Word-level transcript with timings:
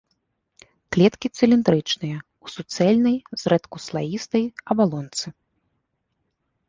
Клеткі 0.95 1.27
цыліндрычныя, 1.39 2.17
у 2.47 2.51
суцэльнай, 2.55 3.17
зрэдку 3.43 3.77
слаістай 3.87 4.45
абалонцы. 4.75 5.25